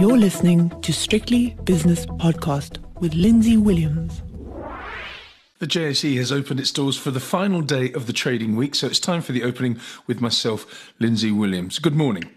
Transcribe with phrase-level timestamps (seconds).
[0.00, 4.22] You're listening to Strictly Business Podcast with Lindsay Williams.
[5.58, 8.86] The JSE has opened its doors for the final day of the trading week, so
[8.86, 11.78] it's time for the opening with myself, Lindsay Williams.
[11.78, 12.30] Good morning.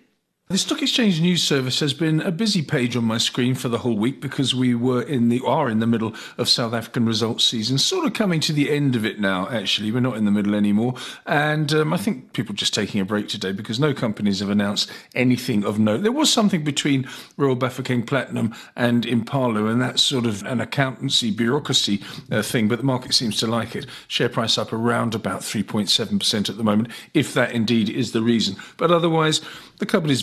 [0.49, 3.78] The Stock Exchange News Service has been a busy page on my screen for the
[3.78, 7.46] whole week because we were in the are in the middle of South African results
[7.46, 9.47] season, sort of coming to the end of it now.
[9.47, 10.95] Actually, we're not in the middle anymore,
[11.26, 14.91] and um, I think people just taking a break today because no companies have announced
[15.15, 16.03] anything of note.
[16.03, 17.07] There was something between
[17.38, 22.80] Royal Bafokeng Platinum and Impala, and that's sort of an accountancy bureaucracy uh, thing, but
[22.80, 23.85] the market seems to like it.
[24.10, 27.90] Share price up around about three point seven percent at the moment, if that indeed
[27.90, 28.57] is the reason.
[28.76, 29.40] But otherwise,
[29.80, 30.21] the company's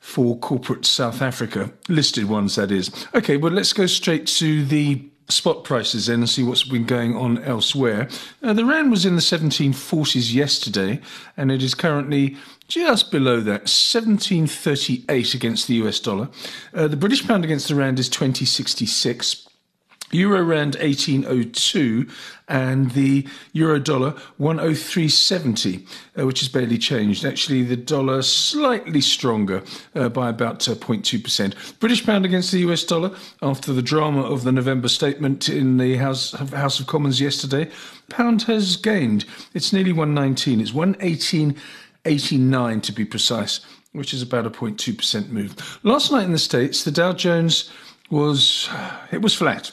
[0.00, 2.90] for corporate South Africa, listed ones that is.
[3.14, 7.16] Okay, well, let's go straight to the spot prices then and see what's been going
[7.16, 8.08] on elsewhere.
[8.42, 11.00] Uh, the Rand was in the 1740s yesterday,
[11.36, 12.36] and it is currently
[12.68, 16.28] just below that, 1738 against the US dollar.
[16.74, 19.45] Uh, the British pound against the Rand is 2066.
[20.12, 22.06] Euro Rand 1802
[22.48, 25.84] and the euro dollar 103.70,
[26.18, 27.24] uh, which has barely changed.
[27.24, 29.64] Actually, the dollar slightly stronger
[29.96, 31.78] uh, by about uh, 0.2%.
[31.80, 33.10] British pound against the US dollar
[33.42, 37.68] after the drama of the November statement in the House, House of Commons yesterday.
[38.08, 39.24] Pound has gained.
[39.54, 40.60] It's nearly 119.
[40.60, 43.58] It's 118.89 to be precise,
[43.92, 45.80] which is about a 0.2% move.
[45.82, 47.70] Last night in the States, the Dow Jones
[48.08, 48.70] was
[49.10, 49.72] it was flat.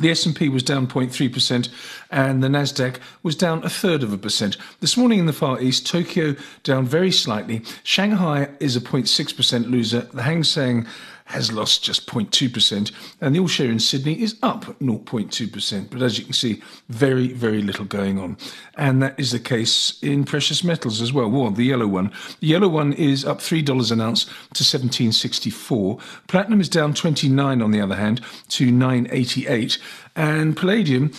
[0.00, 1.68] The S&P was down 0.3%
[2.10, 4.56] and the Nasdaq was down a third of a percent.
[4.80, 7.62] This morning in the Far East, Tokyo down very slightly.
[7.82, 10.00] Shanghai is a 0.6% loser.
[10.12, 10.86] The Hang Seng
[11.30, 15.90] has lost just 0.2%, and the all share in Sydney is up 0.2%.
[15.90, 18.36] But as you can see, very, very little going on.
[18.76, 21.30] And that is the case in precious metals as well.
[21.30, 22.12] Well, the yellow one.
[22.40, 25.98] The yellow one is up $3 an ounce to 1764.
[26.26, 28.20] Platinum is down 29 on the other hand
[28.50, 29.78] to 988.
[30.16, 31.12] And palladium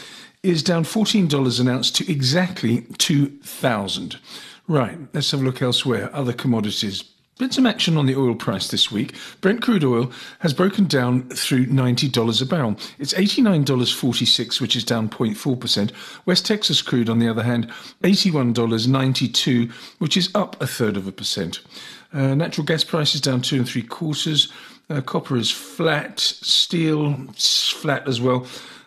[0.43, 4.17] is down $14 an ounce to exactly 2000.
[4.67, 6.09] Right, let's have a look elsewhere.
[6.13, 7.03] Other commodities.
[7.41, 9.15] Been some action on the oil price this week.
[9.41, 12.75] Brent crude oil has broken down through $90 a barrel.
[12.99, 15.91] It's $89.46, which is down 0.4%.
[16.27, 17.67] West Texas crude, on the other hand,
[18.03, 21.61] $81.92, which is up a third of a percent.
[22.13, 24.53] Uh, natural gas prices down two and three quarters.
[24.91, 26.19] Uh, copper is flat.
[26.19, 28.45] Steel flat as well.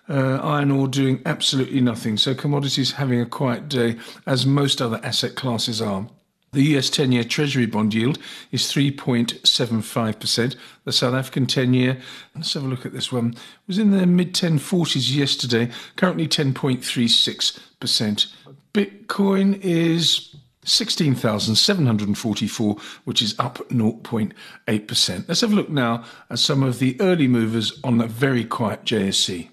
[0.09, 2.17] Uh, iron ore doing absolutely nothing.
[2.17, 3.97] So commodities having a quiet day,
[4.29, 6.07] as most other asset classes are.
[6.55, 8.21] The US 10 year Treasury bond yield
[8.53, 10.57] is 3.75%.
[10.85, 11.99] The South African 10 year,
[12.37, 13.35] let's have a look at this one,
[13.67, 18.27] was in the mid 1040s yesterday, currently 10.36%.
[18.73, 25.29] Bitcoin is 16,744, which is up 0.8%.
[25.29, 28.85] Let's have a look now at some of the early movers on the very quiet
[28.85, 29.49] JSE.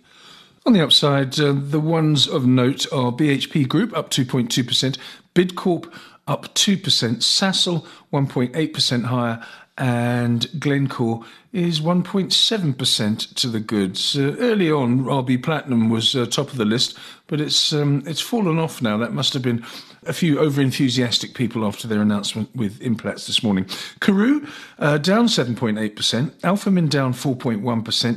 [0.64, 4.96] On the upside, uh, the ones of note are BHP Group up 2.2%,
[5.34, 5.92] Bidcorp
[6.28, 6.78] up 2%,
[7.18, 9.46] Sasol 1.8% higher,
[9.78, 11.24] and Glencore
[11.54, 14.18] is 1.7% to the goods.
[14.18, 18.22] Uh, early on, RB Platinum was uh, top of the list, but it's um, it's
[18.22, 18.98] fallen off now.
[18.98, 19.66] That must have been
[20.06, 23.66] a few over enthusiastic people after their announcement with Implats this morning.
[24.00, 24.48] Karoo
[24.80, 27.62] uh, down 7.8%, Alphamin down 4.1%,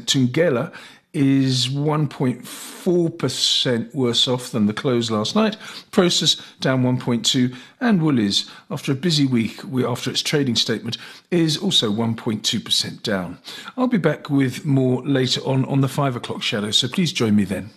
[0.04, 0.72] Thungela
[1.14, 5.56] is 1.4% worse off than the close last night.
[5.90, 10.98] Prosus down 1.2 and Woolies after a busy week after its trading statement
[11.30, 13.38] is also 1.2% down.
[13.76, 17.36] I'll be back with more later on on the 5 o'clock shadow so please join
[17.36, 17.70] me then.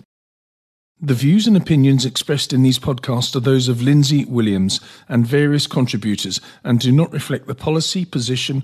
[1.00, 5.68] The views and opinions expressed in these podcasts are those of Lindsay Williams and various
[5.68, 8.64] contributors and do not reflect the policy, position,